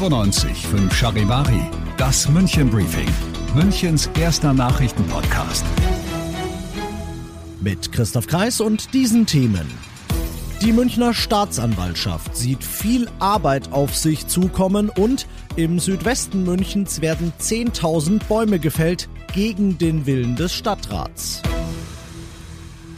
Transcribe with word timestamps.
95 0.00 0.66
5 0.66 0.94
Charivari, 0.94 1.60
das 1.98 2.26
München 2.26 2.70
Briefing, 2.70 3.06
Münchens 3.54 4.08
erster 4.18 4.54
Nachrichtenpodcast. 4.54 5.62
Mit 7.60 7.92
Christoph 7.92 8.26
Kreis 8.26 8.62
und 8.62 8.94
diesen 8.94 9.26
Themen. 9.26 9.70
Die 10.62 10.72
Münchner 10.72 11.12
Staatsanwaltschaft 11.12 12.34
sieht 12.34 12.64
viel 12.64 13.10
Arbeit 13.18 13.74
auf 13.74 13.94
sich 13.94 14.26
zukommen 14.26 14.88
und 14.88 15.26
im 15.56 15.78
Südwesten 15.78 16.44
Münchens 16.44 17.02
werden 17.02 17.34
10.000 17.38 18.24
Bäume 18.26 18.58
gefällt 18.58 19.10
gegen 19.34 19.76
den 19.76 20.06
Willen 20.06 20.34
des 20.34 20.54
Stadtrats. 20.54 21.42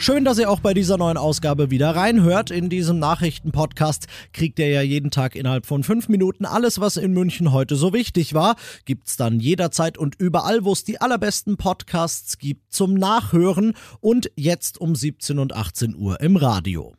Schön, 0.02 0.24
dass 0.24 0.37
ihr 0.41 0.51
auch 0.51 0.59
bei 0.59 0.74
dieser 0.74 0.98
neuen 0.98 1.16
Ausgabe 1.16 1.70
wieder 1.70 1.95
reinhört. 1.95 2.51
In 2.51 2.69
diesem 2.69 2.98
Nachrichtenpodcast 2.98 4.08
kriegt 4.33 4.58
ihr 4.58 4.69
ja 4.69 4.83
jeden 4.83 5.12
Tag 5.12 5.36
innerhalb 5.36 5.64
von 5.64 5.84
fünf 5.84 6.08
Minuten 6.08 6.45
alles, 6.45 6.81
was 6.81 6.97
in 6.97 7.12
München 7.12 7.53
heute 7.53 7.77
so 7.77 7.92
wichtig 7.92 8.34
war. 8.34 8.56
Gibt's 8.84 9.17
dann 9.17 9.39
jederzeit 9.39 9.97
und 9.97 10.17
überall, 10.19 10.64
wo 10.64 10.73
es 10.73 10.83
die 10.83 11.00
allerbesten 11.00 11.56
Podcasts 11.56 12.39
gibt, 12.39 12.73
zum 12.73 12.95
Nachhören 12.95 13.75
und 14.00 14.28
jetzt 14.34 14.80
um 14.80 14.97
17 14.97 15.39
und 15.39 15.55
18 15.55 15.95
Uhr 15.95 16.20
im 16.20 16.34
Radio. 16.34 16.97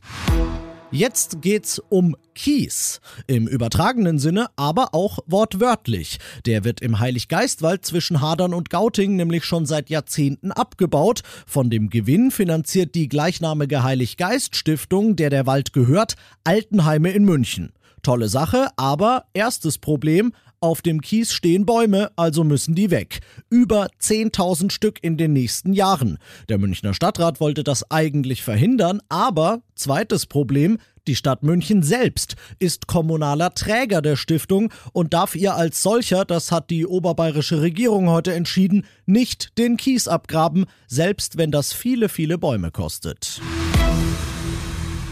Jetzt 0.91 1.41
geht's 1.41 1.79
um 1.89 2.15
Kies. 2.33 3.01
Im 3.27 3.45
übertragenen 3.45 4.19
Sinne, 4.19 4.47
aber 4.55 4.93
auch 4.93 5.19
wortwörtlich. 5.25 6.17
Der 6.45 6.63
wird 6.63 6.79
im 6.79 6.99
Heiliggeistwald 6.99 7.85
zwischen 7.85 8.21
Hadern 8.21 8.53
und 8.53 8.69
Gauting 8.69 9.17
nämlich 9.17 9.43
schon 9.43 9.65
seit 9.65 9.89
Jahrzehnten 9.89 10.53
abgebaut. 10.53 11.23
Von 11.45 11.69
dem 11.69 11.89
Gewinn 11.89 12.31
finanziert 12.31 12.95
die 12.95 13.09
gleichnamige 13.09 13.83
Heiliggeist 13.83 14.55
Stiftung, 14.55 15.17
der 15.17 15.29
der 15.29 15.45
Wald 15.45 15.73
gehört, 15.73 16.15
Altenheime 16.45 17.11
in 17.11 17.25
München. 17.25 17.73
Tolle 18.01 18.29
Sache, 18.29 18.69
aber 18.77 19.25
erstes 19.33 19.79
Problem, 19.79 20.31
auf 20.59 20.81
dem 20.81 21.01
Kies 21.01 21.33
stehen 21.33 21.65
Bäume, 21.65 22.11
also 22.15 22.43
müssen 22.43 22.75
die 22.75 22.91
weg. 22.91 23.19
Über 23.49 23.87
10.000 24.01 24.71
Stück 24.71 24.99
in 25.01 25.17
den 25.17 25.33
nächsten 25.33 25.73
Jahren. 25.73 26.17
Der 26.49 26.57
Münchner 26.57 26.93
Stadtrat 26.93 27.39
wollte 27.39 27.63
das 27.63 27.89
eigentlich 27.91 28.43
verhindern, 28.43 29.01
aber 29.09 29.61
zweites 29.75 30.25
Problem, 30.25 30.77
die 31.07 31.15
Stadt 31.15 31.41
München 31.41 31.83
selbst 31.83 32.35
ist 32.59 32.87
kommunaler 32.87 33.53
Träger 33.53 34.01
der 34.01 34.17
Stiftung 34.17 34.73
und 34.91 35.13
darf 35.13 35.35
ihr 35.35 35.55
als 35.55 35.81
solcher, 35.81 36.25
das 36.25 36.51
hat 36.51 36.69
die 36.69 36.85
oberbayerische 36.85 37.61
Regierung 37.61 38.09
heute 38.09 38.33
entschieden, 38.33 38.85
nicht 39.05 39.57
den 39.57 39.77
Kies 39.77 40.09
abgraben, 40.09 40.65
selbst 40.87 41.37
wenn 41.37 41.51
das 41.51 41.71
viele, 41.71 42.09
viele 42.09 42.37
Bäume 42.37 42.71
kostet. 42.71 43.41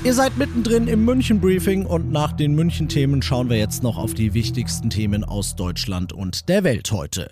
Ihr 0.06 0.14
seid 0.14 0.38
mittendrin 0.38 0.88
im 0.88 1.04
München-Briefing 1.04 1.88
und 1.88 2.12
nach 2.12 2.32
den 2.32 2.54
München-Themen 2.54 3.24
schauen 3.24 3.50
wir 3.50 3.58
jetzt 3.58 3.82
noch 3.82 3.98
auf 3.98 4.14
die 4.14 4.36
wichtigsten 4.36 4.92
Themen 4.92 5.24
aus 5.24 5.56
Deutschland 5.56 6.14
und 6.14 6.48
der 6.48 6.64
Welt 6.64 6.92
heute. 6.92 7.32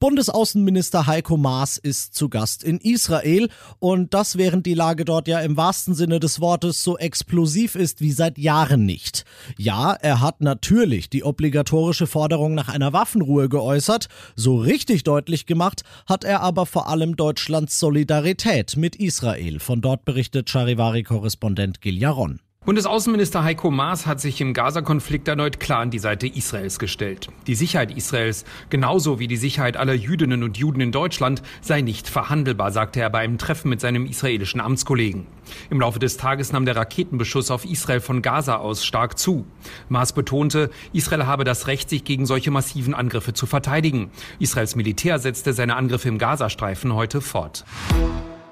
Bundesaußenminister 0.00 1.06
Heiko 1.06 1.36
Maas 1.36 1.76
ist 1.76 2.14
zu 2.14 2.30
Gast 2.30 2.64
in 2.64 2.78
Israel 2.78 3.50
und 3.80 4.14
das 4.14 4.38
während 4.38 4.64
die 4.64 4.72
Lage 4.72 5.04
dort 5.04 5.28
ja 5.28 5.40
im 5.40 5.58
wahrsten 5.58 5.94
Sinne 5.94 6.20
des 6.20 6.40
Wortes 6.40 6.82
so 6.82 6.96
explosiv 6.96 7.74
ist 7.74 8.00
wie 8.00 8.10
seit 8.10 8.38
Jahren 8.38 8.86
nicht. 8.86 9.26
Ja, 9.58 9.92
er 9.92 10.22
hat 10.22 10.40
natürlich 10.40 11.10
die 11.10 11.22
obligatorische 11.22 12.06
Forderung 12.06 12.54
nach 12.54 12.70
einer 12.70 12.94
Waffenruhe 12.94 13.50
geäußert, 13.50 14.08
so 14.34 14.56
richtig 14.56 15.04
deutlich 15.04 15.44
gemacht 15.44 15.82
hat 16.06 16.24
er 16.24 16.40
aber 16.40 16.64
vor 16.64 16.88
allem 16.88 17.14
Deutschlands 17.14 17.78
Solidarität 17.78 18.78
mit 18.78 18.96
Israel. 18.96 19.60
Von 19.60 19.82
dort 19.82 20.06
berichtet 20.06 20.48
Charivari-Korrespondent 20.48 21.82
Gil 21.82 21.98
Jaron. 21.98 22.40
Bundesaußenminister 22.66 23.42
Heiko 23.42 23.70
Maas 23.70 24.04
hat 24.04 24.20
sich 24.20 24.38
im 24.42 24.52
Gaza-Konflikt 24.52 25.26
erneut 25.28 25.60
klar 25.60 25.80
an 25.80 25.90
die 25.90 25.98
Seite 25.98 26.26
Israels 26.26 26.78
gestellt. 26.78 27.28
Die 27.46 27.54
Sicherheit 27.54 27.90
Israels, 27.90 28.44
genauso 28.68 29.18
wie 29.18 29.28
die 29.28 29.38
Sicherheit 29.38 29.78
aller 29.78 29.94
Jüdinnen 29.94 30.42
und 30.42 30.58
Juden 30.58 30.82
in 30.82 30.92
Deutschland, 30.92 31.40
sei 31.62 31.80
nicht 31.80 32.06
verhandelbar, 32.06 32.70
sagte 32.70 33.00
er 33.00 33.08
bei 33.08 33.20
einem 33.20 33.38
Treffen 33.38 33.70
mit 33.70 33.80
seinem 33.80 34.04
israelischen 34.04 34.60
Amtskollegen. 34.60 35.26
Im 35.70 35.80
Laufe 35.80 35.98
des 36.00 36.18
Tages 36.18 36.52
nahm 36.52 36.66
der 36.66 36.76
Raketenbeschuss 36.76 37.50
auf 37.50 37.64
Israel 37.64 38.00
von 38.00 38.20
Gaza 38.20 38.56
aus 38.56 38.84
stark 38.84 39.18
zu. 39.18 39.46
Maas 39.88 40.12
betonte, 40.12 40.68
Israel 40.92 41.24
habe 41.24 41.44
das 41.44 41.66
Recht, 41.66 41.88
sich 41.88 42.04
gegen 42.04 42.26
solche 42.26 42.50
massiven 42.50 42.92
Angriffe 42.92 43.32
zu 43.32 43.46
verteidigen. 43.46 44.10
Israels 44.38 44.76
Militär 44.76 45.18
setzte 45.18 45.54
seine 45.54 45.76
Angriffe 45.76 46.08
im 46.10 46.18
Gazastreifen 46.18 46.92
heute 46.94 47.22
fort. 47.22 47.64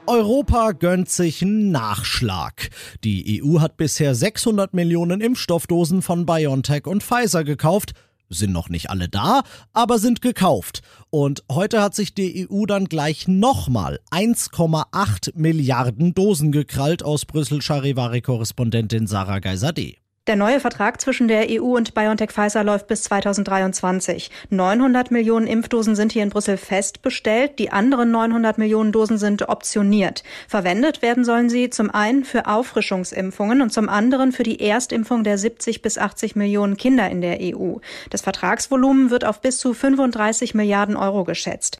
Europa 0.09 0.73
gönnt 0.73 1.11
sich 1.11 1.43
einen 1.43 1.71
Nachschlag. 1.71 2.71
Die 3.05 3.43
EU 3.43 3.61
hat 3.61 3.77
bisher 3.77 4.15
600 4.15 4.73
Millionen 4.73 5.21
Impfstoffdosen 5.21 6.01
von 6.01 6.25
BioNTech 6.25 6.87
und 6.87 7.03
Pfizer 7.03 7.45
gekauft. 7.45 7.93
Sind 8.31 8.53
noch 8.53 8.71
nicht 8.71 8.89
alle 8.89 9.11
da, 9.11 9.43
aber 9.75 9.99
sind 9.99 10.23
gekauft. 10.23 10.81
Und 11.11 11.45
heute 11.53 11.83
hat 11.83 11.95
sich 11.95 12.15
die 12.15 12.49
EU 12.51 12.65
dann 12.65 12.87
gleich 12.87 13.29
nochmal 13.29 14.01
1,8 14.11 15.33
Milliarden 15.35 16.15
Dosen 16.15 16.53
gekrallt 16.53 17.03
aus 17.03 17.27
Brüssel 17.27 17.61
Charivari-Korrespondentin 17.61 19.07
Sarah 19.07 19.41
Geisadeh. 19.41 19.99
Der 20.29 20.37
neue 20.37 20.61
Vertrag 20.61 21.01
zwischen 21.01 21.27
der 21.27 21.47
EU 21.49 21.75
und 21.75 21.95
BioNTech 21.95 22.33
Pfizer 22.33 22.63
läuft 22.63 22.87
bis 22.87 23.03
2023. 23.05 24.31
900 24.51 25.11
Millionen 25.11 25.47
Impfdosen 25.47 25.97
sind 25.97 26.13
hier 26.13 26.23
in 26.23 26.29
Brüssel 26.29 26.59
fest 26.59 27.01
bestellt. 27.01 27.59
Die 27.59 27.73
anderen 27.73 28.11
900 28.11 28.59
Millionen 28.59 28.93
Dosen 28.93 29.17
sind 29.17 29.49
optioniert. 29.49 30.25
Verwendet 30.47 31.01
werden 31.01 31.25
sollen 31.25 31.49
sie 31.49 31.71
zum 31.71 31.91
einen 31.91 32.27
für 32.27 32.45
Auffrischungsimpfungen 32.45 33.63
und 33.63 33.73
zum 33.73 33.89
anderen 33.89 34.33
für 34.33 34.43
die 34.43 34.61
Erstimpfung 34.61 35.25
der 35.25 35.39
70 35.39 35.81
bis 35.81 35.97
80 35.97 36.37
Millionen 36.37 36.77
Kinder 36.77 37.09
in 37.09 37.23
der 37.23 37.39
EU. 37.41 37.77
Das 38.11 38.21
Vertragsvolumen 38.21 39.09
wird 39.09 39.25
auf 39.25 39.41
bis 39.41 39.57
zu 39.57 39.73
35 39.73 40.53
Milliarden 40.55 40.97
Euro 40.97 41.25
geschätzt. 41.25 41.79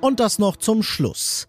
Und 0.00 0.18
das 0.18 0.40
noch 0.40 0.56
zum 0.56 0.82
Schluss. 0.82 1.46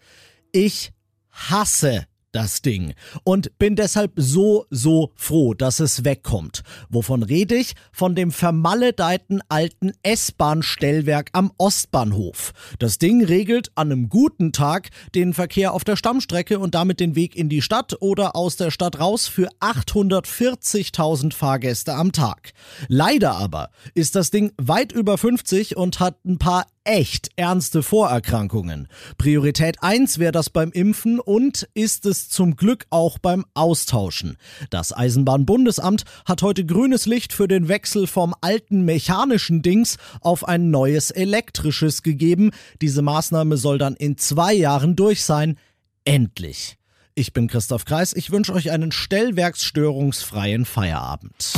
Ich 0.52 0.92
hasse 1.32 2.06
das 2.36 2.60
Ding. 2.60 2.92
Und 3.24 3.58
bin 3.58 3.76
deshalb 3.76 4.12
so, 4.16 4.66
so 4.70 5.10
froh, 5.16 5.54
dass 5.54 5.80
es 5.80 6.04
wegkommt. 6.04 6.62
Wovon 6.90 7.22
rede 7.22 7.56
ich? 7.56 7.72
Von 7.92 8.14
dem 8.14 8.30
vermaledeiten 8.30 9.40
alten 9.48 9.92
S-Bahn-Stellwerk 10.02 11.30
am 11.32 11.50
Ostbahnhof. 11.56 12.52
Das 12.78 12.98
Ding 12.98 13.24
regelt 13.24 13.70
an 13.74 13.90
einem 13.90 14.10
guten 14.10 14.52
Tag 14.52 14.90
den 15.14 15.32
Verkehr 15.32 15.72
auf 15.72 15.82
der 15.82 15.96
Stammstrecke 15.96 16.58
und 16.58 16.74
damit 16.74 17.00
den 17.00 17.16
Weg 17.16 17.34
in 17.34 17.48
die 17.48 17.62
Stadt 17.62 17.96
oder 18.00 18.36
aus 18.36 18.56
der 18.56 18.70
Stadt 18.70 19.00
raus 19.00 19.28
für 19.28 19.48
840.000 19.60 21.32
Fahrgäste 21.32 21.94
am 21.94 22.12
Tag. 22.12 22.52
Leider 22.88 23.32
aber 23.36 23.70
ist 23.94 24.14
das 24.14 24.30
Ding 24.30 24.52
weit 24.58 24.92
über 24.92 25.16
50 25.16 25.78
und 25.78 26.00
hat 26.00 26.22
ein 26.26 26.36
paar 26.36 26.66
echt 26.86 27.30
ernste 27.36 27.82
Vorerkrankungen. 27.82 28.88
Priorität 29.18 29.82
1 29.82 30.18
wäre 30.18 30.32
das 30.32 30.50
beim 30.50 30.70
Impfen 30.70 31.20
und 31.20 31.68
ist 31.74 32.06
es 32.06 32.28
zum 32.28 32.56
Glück 32.56 32.86
auch 32.90 33.18
beim 33.18 33.44
Austauschen. 33.54 34.36
Das 34.70 34.92
Eisenbahnbundesamt 34.92 36.04
hat 36.24 36.42
heute 36.42 36.64
grünes 36.64 37.06
Licht 37.06 37.32
für 37.32 37.48
den 37.48 37.68
Wechsel 37.68 38.06
vom 38.06 38.34
alten 38.40 38.84
mechanischen 38.84 39.62
Dings 39.62 39.98
auf 40.20 40.46
ein 40.46 40.70
neues 40.70 41.10
elektrisches 41.10 42.02
gegeben. 42.02 42.50
Diese 42.80 43.02
Maßnahme 43.02 43.56
soll 43.56 43.78
dann 43.78 43.96
in 43.96 44.16
zwei 44.16 44.54
Jahren 44.54 44.96
durch 44.96 45.24
sein. 45.24 45.58
Endlich. 46.04 46.76
Ich 47.14 47.32
bin 47.32 47.48
Christoph 47.48 47.84
Kreis. 47.84 48.12
Ich 48.12 48.30
wünsche 48.30 48.52
euch 48.52 48.70
einen 48.70 48.92
stellwerksstörungsfreien 48.92 50.64
Feierabend. 50.64 51.54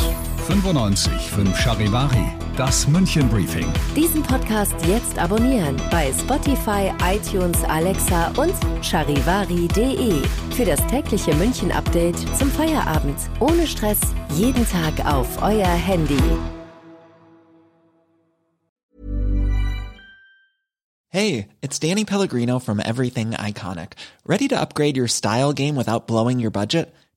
95 0.49 1.12
5 1.31 1.61
Charivari, 1.61 2.33
das 2.56 2.89
München 2.89 3.29
Briefing. 3.29 3.71
Diesen 3.95 4.23
Podcast 4.23 4.75
jetzt 4.87 5.19
abonnieren 5.19 5.77
bei 5.91 6.11
Spotify, 6.11 6.91
iTunes, 7.05 7.62
Alexa 7.65 8.29
und 8.29 8.55
charivari.de. 8.83 10.23
Für 10.56 10.65
das 10.65 10.81
tägliche 10.87 11.35
München 11.35 11.71
Update 11.71 12.17
zum 12.39 12.50
Feierabend. 12.50 13.19
Ohne 13.41 13.67
Stress, 13.67 13.99
jeden 14.37 14.67
Tag 14.67 15.05
auf 15.05 15.43
euer 15.43 15.67
Handy. 15.67 16.17
Hey, 21.11 21.49
it's 21.61 21.79
Danny 21.79 22.06
Pellegrino 22.06 22.59
from 22.59 22.81
Everything 22.81 23.33
Iconic. 23.33 23.93
Ready 24.27 24.49
to 24.49 24.59
upgrade 24.59 24.97
your 24.97 25.09
style 25.09 25.53
game 25.53 25.77
without 25.77 26.06
blowing 26.06 26.41
your 26.41 26.50
budget? 26.50 26.95